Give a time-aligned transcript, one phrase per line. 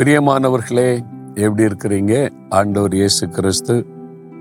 [0.00, 1.00] பிரியமானவர்களே
[1.34, 2.30] எப்படி இருக்கிறீங்க?
[2.48, 3.86] ஆண்டவர் இயேசு கிறிஸ்து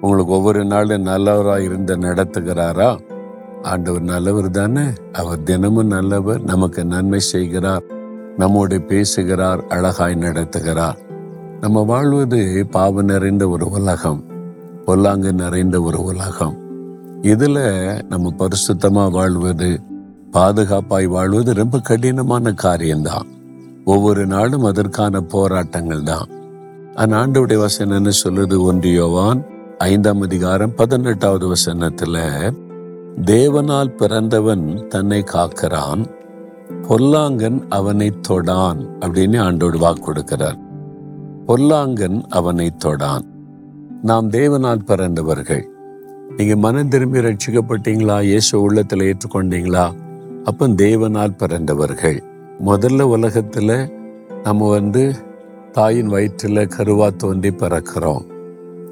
[0.00, 3.00] உங்களுக்கு ஒவ்வொரு நாளும் நல்லவராக இருந்த நடத்துகிறாரா?
[3.62, 4.80] ஆண்டவர் நல்லவர் தானே?
[5.12, 7.82] அவர் தினமும் நல்லவர் நமக்கு நன்மை செய்கிறார்
[8.36, 10.96] நம்மோடு பேசுகிறார் அழகாய் நடத்துகிறார்.
[11.60, 14.24] நம்ம வாழ்வது பாவ நிறைந்த ஒரு உலகம்
[14.84, 16.56] பொல்லாங்கு நிறைந்த ஒரு உலகம்.
[17.22, 19.80] இதில் நம்ம பரிசுத்தமாக வாழ்வது
[20.32, 23.26] பாதுகாப்பாய் வாழ்வது ரொம்ப கடினமான காரியம்தான்.
[23.92, 26.28] ஒவ்வொரு நாளும் அதற்கான போராட்டங்கள் தான்.
[26.94, 28.56] அந்த ஆண்டவுடைய வசனம் என்ன சொல்லுது?
[28.68, 29.40] ஒன்றியோவான்
[29.78, 32.16] ஐந்தாம் அதிகாரம் பதினெட்டாவது வசனத்துல
[33.24, 36.02] தேவனால் பிறந்தவன் தன்னை காக்கிறான்
[36.88, 40.58] பொல்லாங்கன் அவனை தொடான் அப்படின்னு ஆண்டோடு வாக்கு கொடுக்கிறார்.
[41.46, 43.26] பொல்லாங்கன் அவனை தொடான்.
[44.02, 45.68] நாம் தேவனால் பிறந்தவர்கள்.
[46.36, 48.22] நீங்க மனம் திரும்பி ரட்சிக்கப்பட்டீங்களா?
[48.22, 49.86] இயேசு உள்ளத்துல ஏற்றுக்கொண்டீங்களா?
[50.44, 52.18] அப்ப தேவனால் பிறந்தவர்கள்.
[52.64, 53.92] முதல்ல உலகத்தில்
[54.42, 55.14] நம்ம வந்து
[55.72, 58.24] தாயின் வயிற்றில் கருவா தோன்றி பிறக்கிறோம்.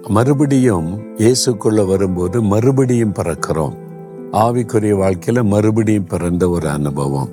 [0.09, 3.77] மறுபடியும் இயேசுக்குள்ள வரும்போது மறுபடியும் பிறக்கிறோம்.
[4.33, 7.28] ஆவிக்குரிய வாழ்க்கையில் மறுபடியும் பிறந்த ஒரு அனுபவம்.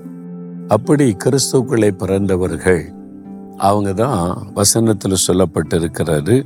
[0.68, 2.84] அப்படி கிறிஸ்துக்குள்ளே பிறந்தவர்கள்
[3.58, 6.44] அவங்க தான் வசனத்தில் சொல்லப்பட்டிருக்கிறது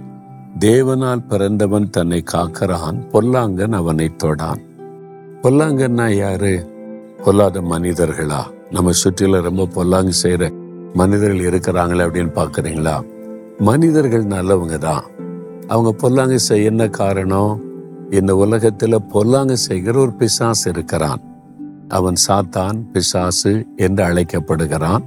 [0.60, 4.62] தேவனால் பிறந்தவன் தன்னை காக்கிறான் பொல்லாங்கன் அவனை தொடான்.
[5.42, 6.77] பொல்லாங்கன்னா யாரு?
[7.24, 8.44] பொல்லாத மனிதர்களா?
[8.72, 10.52] நம்ம சுற்றில ரொம்ப பொல்லாங்கு செய்யற
[10.94, 13.04] மனிதர்கள் இருக்கிறாங்களே அப்படின்னு பாக்குறீங்களா?
[13.58, 15.04] மனிதர்கள் நல்லவங்க தான்.
[15.68, 17.62] அவங்க பொல்லாங்கு செய்ய என்ன காரணம்?
[18.10, 21.22] இந்த உலகத்துல பொல்லாங்கு செய்கிற ஒரு பிசாசு இருக்கிறான்.
[21.88, 25.04] அவன் சாத்தான் பிசாசு என்று அழைக்கப்படுகிறான்.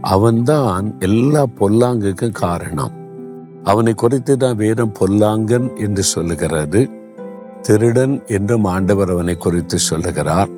[0.00, 2.90] அவன்தான் எல்லா பொல்லாங்குக்கும் காரணம்.
[3.64, 6.90] அவனை குறித்து தான் வேதம் பொல்லாங்கன் என்று சொல்லுகிறது.
[7.62, 10.55] திருடன் என்றும் ஆண்டவர் அவனை குறித்து சொல்லுகிறார்.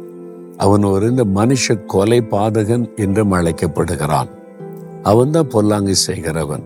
[0.58, 4.28] அவன் ஒரு இந்த மனுஷ கொலை பாதகன் என்றும் அழைக்கப்படுகிறான்.
[5.02, 6.62] அவன் தான் பொல்லாங்கு செய்கிறவன்.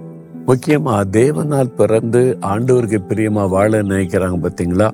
[0.47, 4.91] முக்கியமா தேவனால் பிறந்து ஆண்டவருக்கு பிரியமா வாழ நினைக்கிறாங்க பார்த்தீங்களா?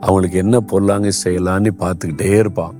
[0.00, 2.74] அவங்களுக்கு என்ன பொல்லாங்கு செய்யலான்னு பார்த்துக்கிட்டே இருப்பான்.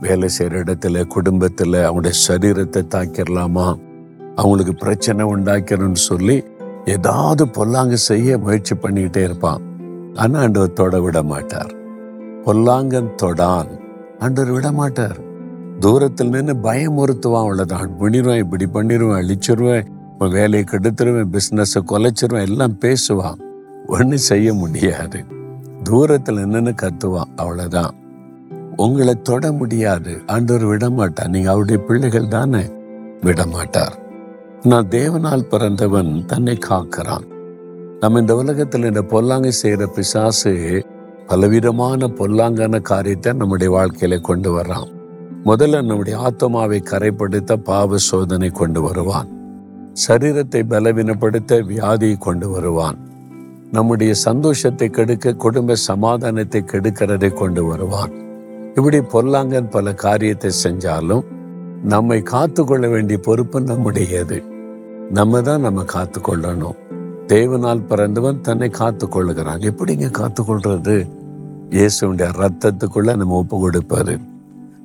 [0.00, 3.78] வேலை செய்யற இடத்துல குடும்பத்துல அவங்களுடைய சரீரத்தை தாக்கிடலாமா
[4.34, 6.42] அவங்களுக்கு பிரச்சனை உண்டாக்கணும்னு சொல்லி
[6.84, 9.62] ஏதாவது பொல்லாங்கு செய்ய முயற்சி பண்ணிக்கிட்டே இருப்பான்.
[10.14, 11.72] ஆனா ஆண்டவர் தொட விட மாட்டார்.
[12.44, 13.70] பொல்லாங்கன் தொடான்.
[14.18, 15.26] ஆண்டவர் விடமாட்டார்.
[15.78, 19.86] தூரத்தில் நின்று பயமுறுத்துவான் அவ்வளவுதான் பண்ணிடுவேன் இப்படி பண்ணிடுவேன் அழிச்சிருவேன்
[20.18, 23.40] உன் வேலையை கெடுத்துருவேன் பிஸ்னஸை கொலைச்சிருவேன் எல்லாம் பேசுவான்
[23.86, 25.24] ஒன்றும் செய்ய முடியாது.
[25.82, 27.94] தூரத்தில் நின்று கத்துவான் அவ்வளவுதான்.
[28.76, 30.20] உங்களை தொட முடியாது.
[30.26, 32.60] ஆண்டவர் விட நீங்கள் நீங்க அவருடைய பிள்ளைகள் தானே?
[33.22, 33.96] விடமாட்டார்.
[34.62, 37.26] நான் தேவனால் பிறந்தவன் தன்னை காக்கிறான்.
[38.00, 40.84] நம்ம இந்த உலகத்தில் இந்த பொல்லாங்க செய்யற பிசாசு
[41.28, 44.88] பலவிதமான பொல்லாங்கான காரியத்தை நம்முடைய வாழ்க்கையில கொண்டு வர்றான்.
[45.44, 49.28] முதல்ல நம்முடைய ஆத்மாவை கரைப்படுத்த பாவ சோதனை கொண்டு வருவான்.
[50.08, 52.98] சரீரத்தை பலவீனப்படுத்த வியாதியை கொண்டு வருவான்.
[53.72, 58.12] நம்முடைய சந்தோஷத்தை கெடுக்க குடும்ப சமாதானத்தை கெடுக்கிறதை கொண்டு வருவான்.
[58.74, 61.24] இப்படி பொல்லாங்கன் பல காரியத்தை செஞ்சாலும்
[61.82, 64.38] நம்மை காத்து கொள்ள வேண்டிய பொறுப்பு நம்முடையது.
[65.10, 66.78] நம்ம தான் நம்ம காத்து கொள்ளணும்
[67.26, 70.96] தேவனால் பிறந்தவன் தன்னை காத்து கொள்ளுகிறான் எப்படிங்க காத்து கொள்றது
[71.70, 74.20] இயேசுடைய ரத்தத்துக்குள்ள நம்ம ஒப்பு கொடுப்பாரு.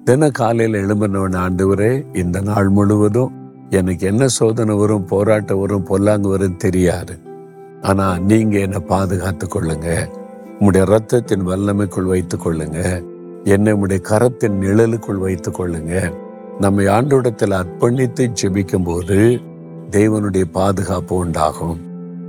[0.04, 3.32] தின காலையில் எழும்பினவன் ஆண்டவரே இந்த நாள் முழுவதும்
[3.70, 7.18] எனக்கு என்ன சோதனை வரும் போராட்டம் வரும் பொல்லாங்கு வரும் தெரியாது.
[7.82, 10.10] ஆனா நீங்க என்னை பாதுகாத்து கொள்ளுங்க.
[10.60, 13.04] உங்களுடைய ரத்தத்தின் வல்லமைக்குள் வைத்துக் கொள்ளுங்க.
[13.44, 16.12] என்னை உடைய கரத்தின் நிழலுக்குள் வைத்துக் கொள்ளுங்க.
[16.60, 19.40] நம்மை ஆண்டோடத்தில் அர்ப்பணித்து ஜெபிக்கும் போது
[19.92, 21.80] தேவனுடைய பாதுகாப்பு உண்டாகும்.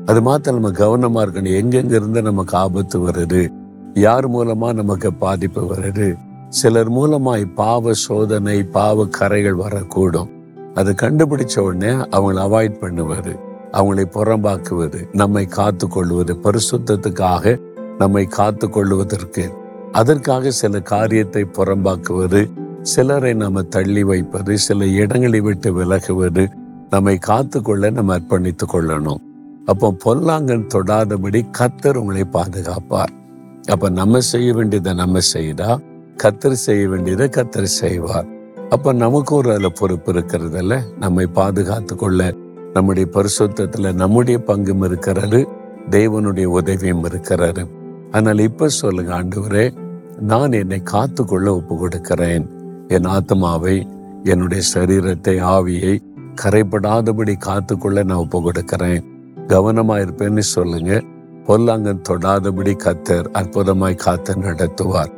[0.06, 1.58] அது மாத்திரம் நம்ம கவனமா இருக்கணும்.
[1.60, 3.62] எங்கெங்க இருந்து நமக்கு ஆபத்து வருது
[3.94, 6.16] யார் மூலமா நமக்கு பாதிப்பு வருது?
[6.48, 10.30] சிலர் மூலமாய் பாவ சோதனை பாவ கரைகள் வரக்கூடும்.
[10.74, 13.38] அது கண்டுபிடிச்ச உடனே அவங்களை அவாய்ட் பண்ணுவது
[13.72, 17.60] அவங்களை புறம்பாக்குவது நம்மை காத்து கொள்வது பரிசுத்தத்துக்காக
[17.98, 19.52] நம்மை காத்து கொள்வதற்கு
[19.92, 22.50] அதற்காக சில காரியத்தை புறம்பாக்குவது
[22.82, 26.46] சிலரை நம்ம தள்ளி வைப்பது சில இடங்களை விட்டு விலகுவது
[26.90, 29.20] நம்மை காத்து கொள்ள நம்ம அர்ப்பணித்துக் கொள்ளணும்.
[29.64, 33.22] அப்போ பொல்லாங்கன் தொடாதபடி கத்தர் உங்களை பாதுகாப்பார்.
[33.72, 35.80] அப்ப நம்ம செய்ய வேண்டியதை நம்ம செய்தா
[36.22, 38.26] கத்தர் செய்ய வேண்டியதை கத்தர் செய்வார்.
[38.68, 42.32] அப்ப நமக்கு ஒரு அதுல பொறுப்பு இருக்கிறதுல நம்மை பாதுகாத்து கொள்ள
[42.72, 45.48] நம்முடைய பரிசுத்தத்துல நம்முடைய பங்கும் இருக்கிறது
[45.90, 47.64] தேவனுடைய உதவியும் இருக்கிறாரு
[48.10, 49.72] ஆனால் இப்ப சொல்லுங்க ஆண்டவரே
[50.20, 52.46] நான் என்னை காத்து கொள்ள ஒப்பு கொடுக்கிறேன்
[52.88, 53.86] என் ஆத்மாவை
[54.22, 55.98] என்னுடைய சரீரத்தை ஆவியை
[56.42, 59.04] கரைப்படாதபடி காத்துக்கொள்ள நான் ஒப்பு கொடுக்கிறேன்
[59.48, 61.02] கவனமா இருப்பேன்னு சொல்லுங்க.
[61.46, 65.10] பொல்லாங்கன் தொடாதபடி கத்தர் அற்புதமாய் காத்து நடத்துவார்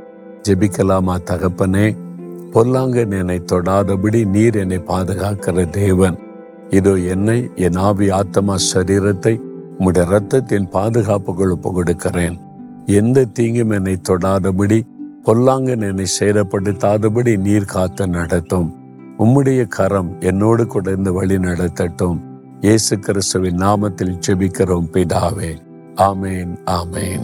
[0.47, 1.85] ஜெபிக்கலாமா தகப்பனே?
[2.53, 6.17] பொல்லாங்கன் என்னை தொடாதபடி நீர் என்னை பாதுகாக்கிற தேவன்.
[6.71, 7.37] இதோ என்னை
[7.67, 9.35] என் ஆவி ஆத்மா சரீரத்தை
[9.79, 12.37] உம்முடைய ரத்தத்தின் பாதுகாப்புகள் ஒப்பு கொடுக்கிறேன்
[12.87, 14.79] எந்த தீங்கும் என்னை தொடாதபடி
[15.25, 18.69] பொல்லாங்கன் என்னை சேதப்படுத்தாதபடி நீர் காத்து நடத்தும்.
[19.19, 22.19] உம்முடைய கரம் என்னோடு கூட இந்த வழி நடத்தட்டும்.
[22.61, 25.53] இயேசு கிறிஸ்துவின் நாமத்தில் ஜெபிக்கிறோம் பிதாவே.
[25.97, 27.23] ആമേൻ ആമേൻ